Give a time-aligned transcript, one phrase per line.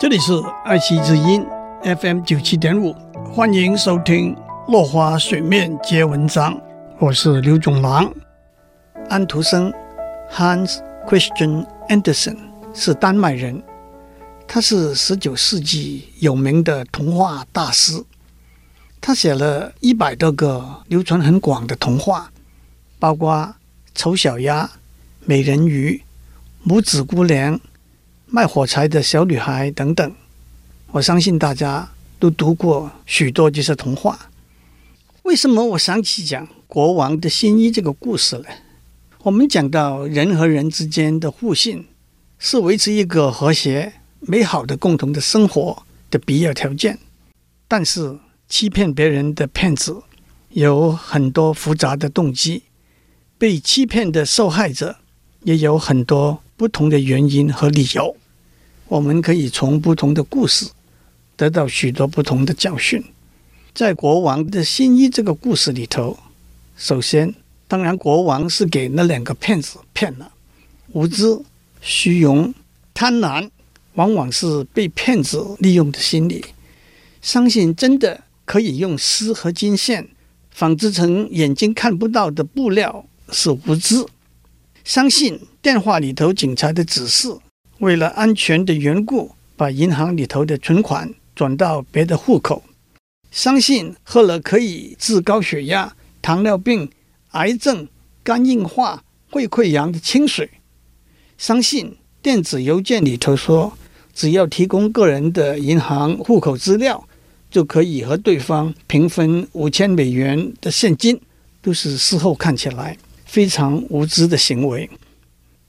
[0.00, 0.32] 这里是
[0.64, 1.44] 爱惜之音
[1.82, 2.94] FM 九七点五，
[3.32, 4.32] 欢迎收听
[4.70, 6.54] 《落花水面皆文章》，
[7.00, 8.08] 我是刘总郎。
[9.10, 9.72] 安徒生
[10.30, 12.36] Hans Christian Andersen
[12.72, 13.60] 是丹麦人，
[14.46, 18.00] 他是十九世纪有名的童话大师。
[19.00, 22.30] 他写了一百多个流传很广的童话，
[23.00, 23.34] 包括
[23.96, 24.62] 《丑小鸭》
[25.24, 26.00] 《美人鱼》
[26.72, 27.56] 《拇指姑娘》。
[28.30, 30.14] 卖火柴的小女孩等等，
[30.90, 31.88] 我相信大家
[32.18, 34.28] 都读过许多这些童话。
[35.22, 38.44] 为什么我想起讲国王的新衣这个故事呢？
[39.22, 41.86] 我们讲到人和人之间的互信
[42.38, 46.98] 是维持一个和谐美好的共同的生活的必要条件，
[47.66, 50.02] 但是欺骗别人的骗子
[50.50, 52.64] 有很多复杂的动机，
[53.38, 54.96] 被欺骗的受害者
[55.44, 56.42] 也有很多。
[56.58, 58.16] 不同的原因和理由，
[58.88, 60.66] 我们可以从不同的故事
[61.36, 63.04] 得到许多不同的教训。
[63.74, 66.18] 在国王的新衣这个故事里头，
[66.76, 67.34] 首先，
[67.68, 70.32] 当然国王是给那两个骗子骗了。
[70.92, 71.38] 无知、
[71.82, 72.52] 虚荣、
[72.94, 73.50] 贪婪，
[73.94, 76.44] 往往是被骗子利用的心理。
[77.20, 80.08] 相信真的可以用丝和金线
[80.50, 84.06] 纺织成眼睛看不到的布料，是无知。
[84.82, 87.28] 相信电话里头警察的指示，
[87.78, 92.62] 为了安全的缘故，把银行里头的存款转到别的户口。
[93.30, 96.90] 相信喝了可以治高血压、糖尿病、
[97.32, 97.86] 癌症、
[98.24, 100.50] 肝硬化、胃溃疡的清水。
[101.36, 103.72] 相信电子邮件里头说，
[104.12, 107.06] 只要提供个人的银行户口资料，
[107.48, 111.20] 就可以和对方平分五千美元的现金，
[111.62, 112.98] 都是事后看起来。
[113.24, 114.88] 非常无知的行为，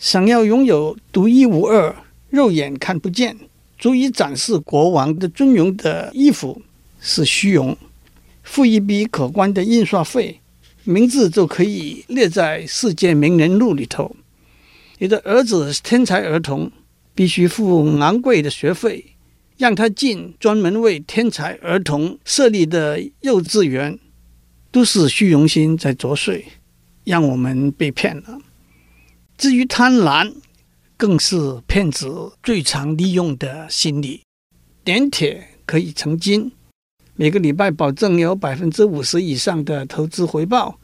[0.00, 1.94] 想要拥有独一无二、
[2.30, 3.36] 肉眼看不见、
[3.78, 6.62] 足以展示国王的尊荣的衣服
[7.02, 7.76] 是虚荣。
[8.42, 10.40] 付一笔可观的印刷费，
[10.84, 14.16] 名字就可以列在世界名人录里头。
[15.00, 16.72] 你的儿子是天才儿童，
[17.14, 19.04] 必须付昂贵的学费，
[19.58, 23.98] 让他进专门为天才儿童设立的幼稚园，
[24.72, 26.42] 都是虚荣心在作祟。
[27.04, 28.38] 让我们被骗了。
[29.40, 30.34] 至于贪婪，
[30.98, 34.20] 更是骗子最常利用的心理。
[34.84, 36.52] 点铁可以成金，
[37.14, 40.78] 每个礼拜保证有百分之五十以上的投资回报，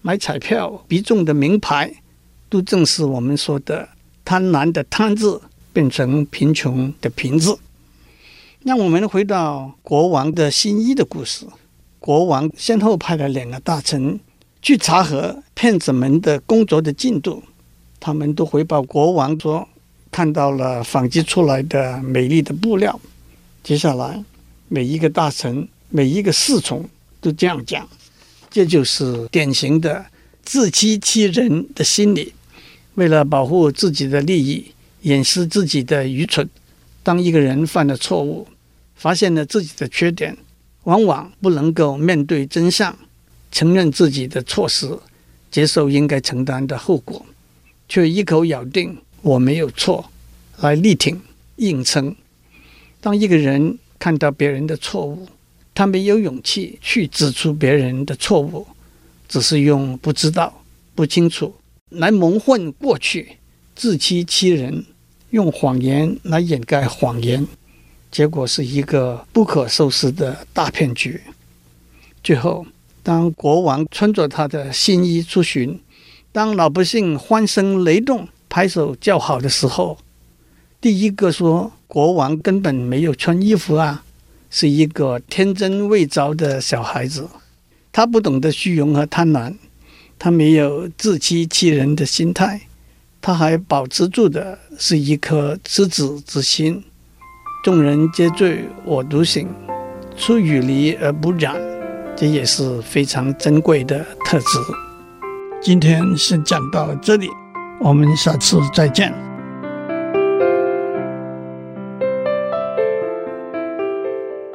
[0.00, 1.92] 买彩票必中的名牌，
[2.48, 3.88] 都正是我们说的
[4.24, 5.42] 贪婪的贪字
[5.72, 7.58] 变成贫穷的贫字。
[8.62, 11.44] 让我们回到国王的新衣的故事。
[11.98, 14.20] 国王先后派了两个大臣。
[14.60, 17.42] 去查核骗子们的工作的进度，
[18.00, 19.68] 他们都回报国王说，
[20.10, 22.98] 看到了纺织出来的美丽的布料。
[23.62, 24.24] 接下来，
[24.68, 26.88] 每一个大臣、每一个侍从
[27.20, 27.88] 都这样讲，
[28.50, 30.06] 这就是典型的
[30.42, 32.32] 自欺欺人的心理。
[32.94, 34.72] 为了保护自己的利益，
[35.02, 36.48] 掩饰自己的愚蠢。
[37.02, 38.46] 当一个人犯了错误，
[38.96, 40.36] 发现了自己的缺点，
[40.84, 42.96] 往往不能够面对真相。
[43.50, 44.86] 承认自己的错失，
[45.50, 47.24] 接受应该承担的后果，
[47.88, 50.10] 却一口咬定我没有错，
[50.58, 51.20] 来力挺
[51.56, 52.14] 硬撑。
[53.00, 55.26] 当一个人看到别人的错误，
[55.74, 58.66] 他没有勇气去指出别人的错误，
[59.28, 60.62] 只是用不知道、
[60.94, 61.54] 不清楚
[61.88, 63.36] 来蒙混过去，
[63.74, 64.84] 自欺欺人，
[65.30, 67.46] 用谎言来掩盖谎言，
[68.10, 71.20] 结果是一个不可收拾的大骗局。
[72.22, 72.66] 最后。
[73.00, 75.80] 当国王穿着他的新衣出巡，
[76.30, 79.98] 当老百姓欢声雷动、拍手叫好的时候，
[80.80, 84.04] 第一个说国王根本没有穿衣服啊，
[84.50, 87.28] 是一个天真未着的小孩子。
[87.90, 89.54] 他不懂得虚荣和贪婪，
[90.18, 92.60] 他没有自欺欺人的心态，
[93.20, 96.84] 他还保持住的是一颗赤子之心。
[97.64, 99.48] 众人皆醉我独醒，
[100.16, 101.60] 出淤泥而不染。
[102.14, 104.87] 这也是非常珍贵的特质。
[105.60, 107.28] 今天先讲到这里，
[107.80, 109.12] 我们下次再见。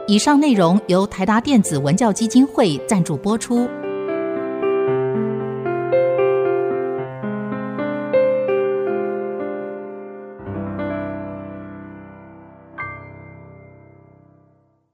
[0.07, 3.69] 以上内容由台达电子文教基金会赞助播出。